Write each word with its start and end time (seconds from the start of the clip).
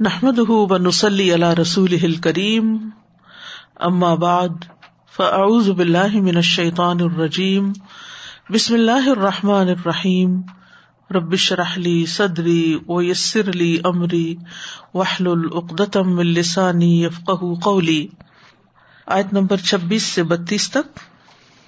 نحمد 0.00 0.38
ونسلی 0.38 1.34
علی 1.34 1.54
رسول 1.58 2.14
کریم 2.16 2.90
اما 3.80 4.14
بعد 4.14 4.64
فاعوذ 5.16 5.68
باللہ 5.70 6.16
من 6.20 6.36
الشیطان 6.36 7.00
الرجیم 7.00 7.72
بسم 8.50 8.74
اللہ 8.74 9.08
الرحمٰن 9.08 9.68
الرحیم 9.68 10.40
ربش 11.14 11.52
رحلی 11.52 12.06
صدری 12.06 12.78
ویسر 12.88 13.52
لی 13.52 13.78
امری 13.84 14.34
وحل 14.94 15.26
العقدم 15.26 16.18
السانی 16.18 17.04
یفق 17.04 17.44
قولی 17.62 18.06
آیت 19.06 19.32
نمبر 19.32 19.56
چھبیس 19.56 20.02
سے 20.02 20.22
بتیس 20.22 20.70
تک، 20.70 20.98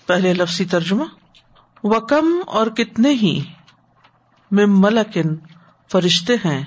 پہلے 0.06 0.34
لفظی 0.34 0.64
ترجمہ. 0.64 1.04
و 1.84 2.00
کم 2.00 2.40
اور 2.46 2.66
کتنے 2.66 3.12
ہی 3.12 3.40
مم 4.50 4.80
ملکن 4.80 5.36
فرشتے 5.92 6.34
ہیں 6.44 6.62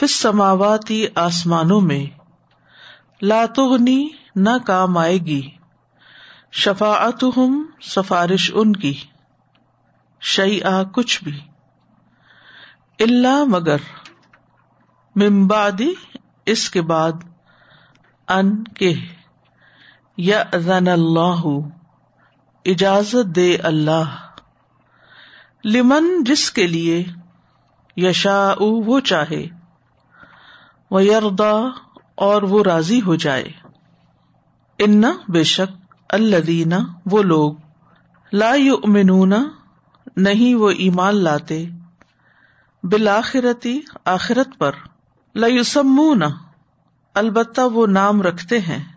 فس 0.00 0.10
سماواتی 0.10 1.06
آسمانوں 1.14 1.80
میں 1.80 2.06
لاتغنی 3.22 4.08
نہ 4.36 4.58
کام 4.66 4.98
آئے 4.98 5.18
گی 5.18 5.50
شفاعت 6.52 7.24
ہم 7.36 7.66
سفارش 7.82 8.50
ان 8.54 8.72
کی 8.76 8.94
شعی 10.20 10.62
آ 10.62 10.82
کچھ 10.82 11.24
بھی 11.24 11.40
اللہ 13.00 13.44
مگر 13.44 13.76
ممبادی 15.16 15.92
اس 16.46 16.70
کے 16.70 16.82
بعد، 16.82 17.12
ان 18.28 18.64
کے 18.64 18.94
یا 20.16 20.42
زن 20.56 20.88
اللہ، 20.88 21.46
اجازت 22.64 23.36
دے 23.36 23.56
اللہ، 23.56 24.16
لمن 25.64 26.24
جس 26.24 26.50
کے 26.50 26.66
لیے 26.66 27.04
یشا 27.96 28.54
وہ 28.58 29.00
چاہے۔ 29.00 29.57
وہ 30.90 31.04
یردا 31.04 31.66
اور 32.14 32.42
وہ 32.42 32.62
راضی 32.62 33.02
ہو 33.02 33.14
جائے۔ 33.14 33.44
ان 34.78 35.02
بے 35.28 35.42
شک 35.42 35.94
الدینہ 36.10 36.74
وہ 37.06 37.22
لوگ 37.22 37.54
لا 38.32 38.54
یؤمنون 38.54 39.32
نہیں 40.16 40.54
وہ 40.54 40.70
ایمان 40.70 41.14
لاتے۔ 41.14 41.66
بالآخرتی 42.82 43.80
آخرت 44.04 44.58
پر 44.58 44.72
لسمون 45.34 46.22
البتہ 47.14 47.60
وہ 47.60 47.86
نام 47.86 48.22
رکھتے 48.22 48.60
ہیں۔ 48.60 48.92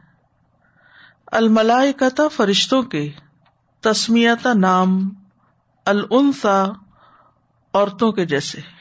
الملائکتا 1.27 2.27
فرشتوں 2.27 2.83
کے 2.83 3.11
تسمیتا 3.79 4.53
نام 4.53 5.09
الانسا 5.85 6.63
عورتوں 7.73 8.11
کے 8.11 8.25
جیسے۔ 8.25 8.80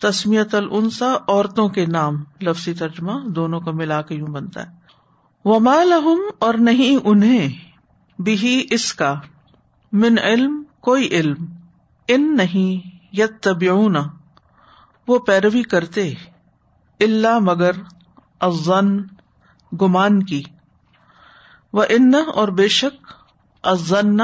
تسمیت 0.00 0.54
النسا 0.54 1.14
عورتوں 1.28 1.68
کے 1.68 1.86
نام، 1.86 2.24
لفظی 2.42 2.74
ترجمہ، 2.74 3.12
دونوں 3.28 3.60
کو 3.60 3.72
ملا 3.72 4.02
کے 4.02 4.14
یوں 4.14 4.26
بنتا 4.26 4.66
ہے۔ 4.66 4.72
وما 5.44 5.84
لہم 5.84 6.18
اور 6.38 6.54
نہیں 6.54 6.98
انہیں 7.04 7.48
بھی 8.22 8.66
اس 8.70 8.94
کا۔ 8.94 9.14
من 9.92 10.18
علم، 10.18 10.62
کوئی 10.80 11.08
علم۔ 11.08 11.46
ان 12.08 12.36
نہیں 12.36 12.96
یت 13.12 13.42
طبیون 13.42 13.96
وہ 15.08 15.18
پیروی 15.18 15.62
کرتے۔ 15.62 16.14
اللہ 17.00 17.38
مگر 17.38 17.70
ازن 18.40 18.98
گمان 19.82 20.22
کی۔ 20.22 20.42
وہ 21.72 21.84
ان 21.88 22.12
اور 22.34 22.48
بے 22.48 22.68
شک 22.68 23.06
ازن 23.62 24.16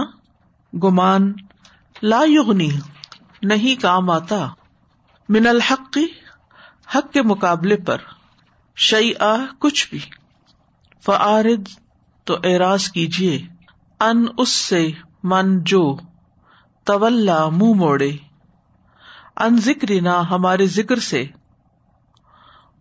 گمان۔ 0.82 1.32
لا 2.02 2.20
یغنی۔ 2.26 2.70
نہیں 3.42 3.82
کام 3.82 4.10
آتا۔ 4.10 4.48
من 5.28 5.46
الحق، 5.46 5.98
حق 6.94 7.12
کے 7.12 7.22
مقابلے 7.22 7.76
پر 7.76 7.96
شعی 8.76 9.12
آ 9.20 9.36
کچھ 9.58 9.90
بھی۔ 9.90 9.98
فعارد 11.04 11.68
تو 12.24 12.36
اعراض 12.44 12.88
کیجیے 12.88 13.46
ان، 14.00 14.26
اس 14.38 14.48
سے 14.48 14.90
من، 15.22 15.64
جو۔ 15.64 15.96
طول 16.84 17.30
منہ 17.52 17.74
موڑے۔ 17.74 18.10
ان 19.36 19.56
ذکر 19.56 20.00
نہ 20.02 20.08
ہمارے 20.08 20.66
ذکر 20.66 20.98
سے۔ 20.98 21.24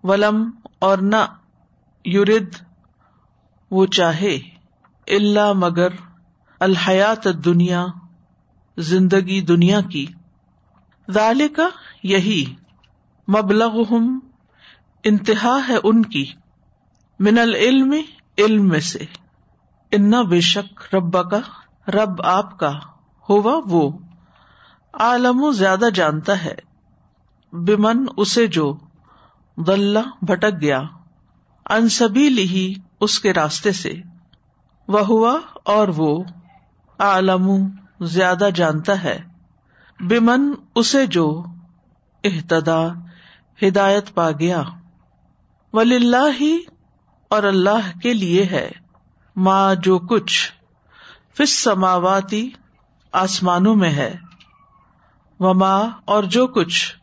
ولم، 0.04 0.52
اور 0.80 0.98
نہ۔ 0.98 1.26
یورد 2.06 2.56
وہ 3.72 3.86
چاہے۔ 3.86 4.40
اللہ 5.08 5.54
مگر۔ 5.54 5.88
الحیات 6.60 7.28
دنیا 7.46 7.86
زندگی 8.78 9.42
دنیا 9.42 9.82
کی۔ 9.82 10.06
کا 11.56 11.70
یہی 12.04 12.56
مبلغ 13.28 13.94
انتہا 15.04 15.60
ہے 15.70 15.76
ان 15.84 16.02
کی 16.02 16.26
من 17.20 17.38
العلم، 17.40 17.96
علم 18.38 18.68
میں 18.68 18.80
سے۔ 18.80 19.00
انا 19.92 20.22
بے 20.22 20.42
شک 20.42 20.96
رب 20.96 21.30
کا 21.32 21.40
رب 21.92 22.22
آپ 22.24 22.60
کا 22.60 22.72
ہوا 23.30 23.62
وہ۔ 23.66 23.90
عالم 24.94 25.52
زیادہ 25.52 25.86
جانتا 25.94 26.46
ہے۔ 26.46 26.56
بمن 27.54 28.06
اسے 28.18 28.48
جو 28.48 28.78
غلہ 29.68 30.00
بھٹک 30.22 30.62
گیا۔ 30.62 30.82
ان 31.70 31.90
سبھی 31.90 32.30
لی 32.30 32.74
اس 33.00 33.20
کے 33.20 33.34
راستے 33.34 33.72
سے۔ 33.72 33.94
وہ 34.88 35.00
ہوا 35.00 35.40
اور 35.66 35.88
وہ 35.88 36.24
عالم 37.00 37.52
زیادہ 38.02 38.50
جانتا 38.56 39.04
ہے۔ 39.04 39.35
بمن 40.00 40.54
اسے 40.76 41.06
جو 41.06 41.46
احتدا 42.24 42.88
ہدایت 43.64 44.14
پا 44.14 44.32
گیا۔ 44.32 44.64
ولی 45.74 45.96
اللہ 45.96 46.42
ہی 46.42 46.58
اور 47.30 47.44
اللہ 47.44 47.98
کے 48.04 48.14
لیے 48.14 48.46
ہے۔ 48.46 48.72
ماں 49.36 49.76
جو 49.76 50.00
کچھ 50.00 50.52
فس 51.38 51.60
سماواتی 51.60 52.50
آسمانوں 53.12 53.76
میں 53.76 53.92
ہے۔ 53.92 54.16
و 55.40 55.54
ماں 55.54 55.90
اور 56.06 56.24
جو 56.24 56.48
کچھ 56.48 56.96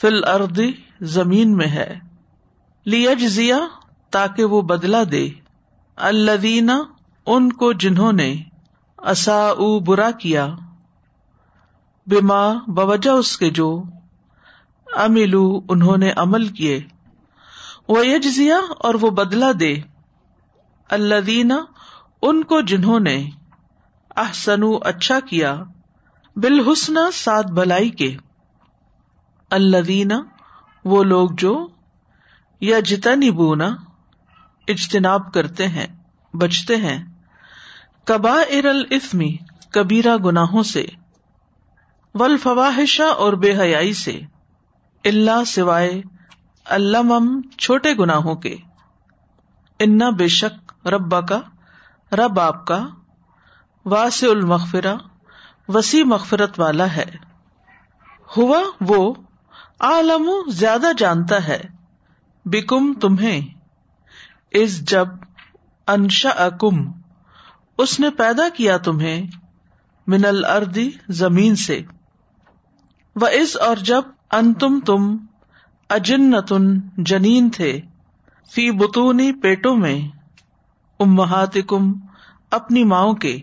فل 0.00 0.24
اردی 0.24 0.72
زمین 1.00 1.56
میں 1.56 1.66
ہے۔ 1.66 1.98
لیجزیا 2.84 3.58
تاکہ 4.10 4.44
وہ 4.44 4.62
بدلا 4.62 5.02
دے۔ 5.12 5.28
الدینہ 5.96 6.72
ان 7.26 7.52
کو 7.52 7.72
جنہوں 7.72 8.12
نے 8.12 8.42
اصا 8.98 9.52
برا 9.86 10.10
کیا۔ 10.10 10.54
بیما 12.06 12.52
بوجہ 12.52 13.10
اس 13.10 13.38
کے 13.38 13.50
جو 13.50 13.82
املو 14.96 15.60
انہوں 15.68 15.96
نے 15.96 16.12
عمل 16.16 16.48
کیے، 16.48 16.80
وہ 17.88 18.06
یجزیا 18.06 18.58
اور 18.78 18.94
وہ 18.94 19.10
بدلا 19.10 19.50
دے۔ 19.60 19.76
اللہ 20.90 21.52
ان 22.22 22.44
کو 22.44 22.60
جنہوں 22.60 23.00
نے 23.00 23.30
احسن 24.16 24.60
اچھا 24.84 25.20
کیا 25.20 25.62
بالحسن 26.36 26.94
سات 27.12 27.44
بلائی 27.44 27.90
کے۔ 27.90 28.16
اللہ 29.50 30.14
وہ 30.84 31.04
لوگ 31.04 31.30
جو 31.30 31.68
یا 32.60 32.80
جتنی 32.80 33.30
بونا 33.30 33.76
اجتناب 34.68 35.32
کرتے 35.32 35.68
ہیں، 35.68 35.86
بچتے 36.34 36.76
ہیں۔ 36.76 37.04
کبا 38.04 38.40
ارل 38.40 38.82
افمی 38.90 39.36
کبیرا 39.72 40.16
گناہوں 40.24 40.62
سے۔ 40.62 40.86
ولفواہشا 42.14 43.06
اور 43.06 43.32
بے 43.32 43.58
حیائی 43.58 43.92
سے، 43.92 44.20
اللہ 45.04 45.44
سوائے 45.46 46.02
اللہ 46.64 47.18
چھوٹے 47.58 47.94
گناہوں 47.94 48.34
کے۔ 48.34 48.56
انا 49.80 50.10
بے 50.10 50.28
شک 50.28 50.86
ربا 50.86 51.20
کا 51.20 51.40
رب 52.16 52.40
آپ 52.40 52.66
کا 52.66 52.86
واس 53.84 54.24
المغفرا 54.24 54.94
وسیع 55.68 56.04
مغفرت 56.04 56.60
والا 56.60 56.96
ہے۔ 56.96 57.10
ہوا 58.36 58.62
وہ 58.80 59.14
عالم 59.80 60.30
زیادہ 60.48 60.86
جانتا 60.98 61.46
ہے۔ 61.46 61.60
بکم 62.44 62.94
تمہیں۔ 62.94 63.40
اس 64.50 64.84
جب 64.84 65.08
انشا 65.86 66.30
اکم 66.30 66.92
اس 67.78 68.00
نے 68.00 68.10
پیدا 68.10 68.48
کیا 68.48 68.76
تمہیں، 68.76 69.26
من 70.06 70.24
الردی 70.24 70.90
زمین 71.08 71.56
سے۔ 71.56 71.82
وہ 73.16 73.26
اس 73.26 73.56
اور 73.56 73.76
جب 73.76 74.02
ان 74.30 74.54
تم 74.54 74.80
تم 74.86 75.16
اجنتن 75.88 76.80
جنین 76.96 77.50
تھے 77.50 77.80
فی 78.50 78.70
بتونی 78.70 79.32
پیٹوں 79.32 79.76
میں 79.76 80.08
امہات 81.00 81.56
کم 81.68 81.92
اپنی 82.50 82.84
ماؤں 82.84 83.14
کے، 83.14 83.40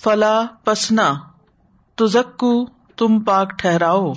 فلا 0.00 0.42
پسنا 0.64 1.14
تو 1.94 2.06
زکو 2.06 2.66
تم 2.96 3.20
پاک 3.20 3.58
ٹھہراؤ۔ 3.58 4.12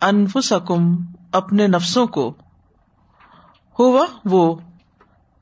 انفسکم 0.00 0.96
اپنے 1.32 1.66
نفسوں 1.66 2.06
کو۔ 2.06 2.34
ہوا 3.78 4.06
وہ 4.24 4.54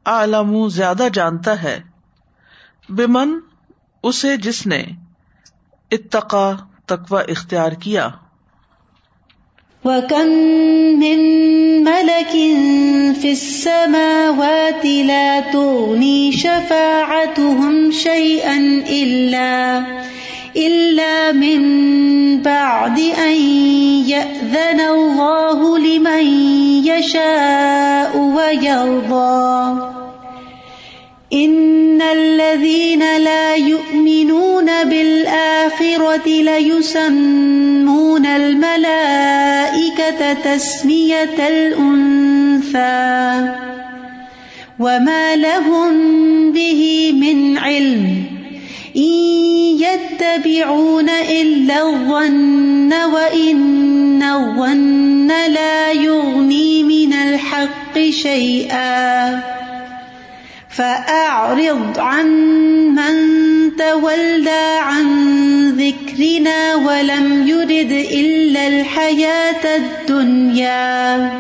عالم 0.05 0.69
زیادہ 0.69 1.07
جانتا 1.13 1.63
ہے۔ 1.63 1.83
بمن، 2.89 3.39
اسے 4.03 4.37
جس 4.37 4.67
نے، 4.67 4.85
اتقا 5.91 6.53
تقوی 6.87 7.23
اختیار 7.29 7.73
کیا۔ 7.73 8.09
وَكَم 9.85 10.29
مِّن 10.99 11.21
مَلَكٍ 11.85 12.35
السماوات 13.25 14.87
لا 14.87 15.41
تغني 15.53 16.31
شفاعتهم 16.33 17.91
شيئا 17.91 18.81
إلا 18.89 19.81
إلا 20.57 21.31
من 21.35 21.63
بعد 22.39 22.99
أن 23.19 23.35
يأذن 24.07 24.81
الله 24.81 25.79
لمن 25.79 26.25
يشاء 26.87 28.19
ويرضى۔ 28.19 30.04
إن 31.33 32.03
الذين 32.03 33.01
لا 33.01 33.55
يؤمنون 33.55 34.85
بالآخرة 34.85 36.27
ليسمون 36.27 38.27
الملائكة 38.27 40.33
تسمية 40.33 41.49
الأنثى 41.49 43.53
وما 44.79 45.37
لهم 45.37 45.93
به 46.53 47.13
من 47.13 47.59
علم 47.59 48.25
إن 48.97 49.13
يتبعون 49.81 51.11
إلا 51.11 51.89
الظن 51.89 52.93
وإن 52.93 54.23
الظن 54.23 55.29
لا 55.29 55.93
يغني 55.93 56.83
من 56.83 57.13
الحق 57.13 57.99
شيئا 58.11 59.54
فأعرض 60.77 61.99
عن 61.99 62.27
من 62.95 63.17
تولى 63.77 64.79
عن 64.81 65.07
ذكرنا 65.71 66.75
ولم 66.75 67.49
يرد 67.49 68.07
إلا 68.13 68.67
الحياة 68.67 69.77
الدنيا. 69.77 71.31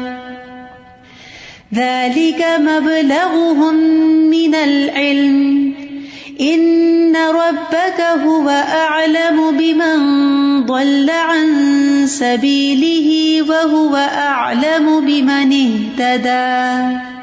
ذلك 1.74 2.46
مبلغهم 2.58 3.74
من 4.30 4.54
العلم. 4.54 5.74
إن 6.40 7.16
ربك 7.16 8.00
هو 8.00 8.48
أعلم 8.48 9.56
بمن 9.58 9.96
ضل 10.66 11.10
عن 11.10 11.46
سبيله 12.06 13.42
وهو 13.48 13.96
أعلم 13.96 15.00
بمن 15.00 15.52
اهتدى. 15.52 17.13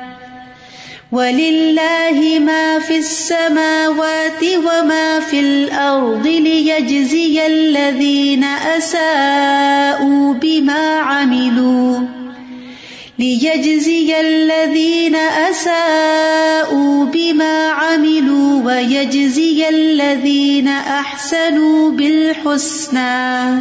وَلِلَّهِ 1.11 2.39
مَا 2.39 2.79
فِي 2.79 2.97
السَّمَاوَاتِ 2.97 4.43
وَمَا 4.43 5.19
فِي 5.19 5.39
الْأَرْضِ 5.39 6.27
لِيَجْزِيَ 6.27 7.45
الَّذِينَ 7.47 8.43
أَسَاءُوا 8.43 10.33
بِمَا 10.33 10.87
عَمِلُوا 10.99 11.99
لِيَجْزِيَ 13.19 14.21
الَّذِينَ 14.21 15.15
أَسَاءُوا 15.51 17.05
بِمَا 17.05 17.67
عَمِلُوا 17.67 18.63
وَيَجْزِيَ 18.63 19.69
الَّذِينَ 19.69 20.67
أَحْسَنُوا 20.67 21.91
بِالْحُسْنَى 21.91 23.59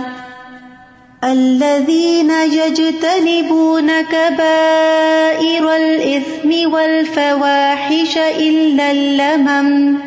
الذين 1.24 2.30
يجتنبون 2.30 4.00
كبائر 4.00 5.76
الإثم 5.76 6.72
والفواحش 6.72 8.18
إلا 8.18 8.90
اللمم. 8.90 9.98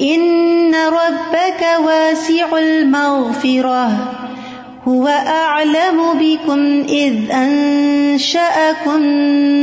إن 0.00 0.74
ربك 0.74 1.66
واسع 1.84 2.58
المغفرة. 2.58 4.12
هو 4.88 5.08
أعلم 5.26 6.18
بكم 6.20 6.84
إذ 6.88 7.30
أنشأكم 7.30 9.00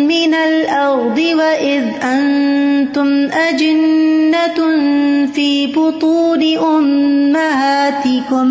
من 0.07 0.33
الأرض 0.33 1.17
وإذ 1.17 1.83
أنتم 2.03 3.29
أجنة 3.31 4.59
في 5.33 5.73
بطون 5.75 6.57
أمهاتكم. 6.57 8.49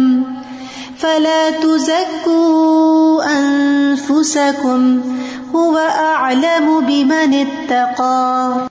فلا 0.98 1.50
تزكوا 1.50 3.24
أنفسكم 3.38 5.00
هو 5.54 5.76
أعلم 5.78 6.80
بمن 6.80 7.34
اتقى. 7.34 8.67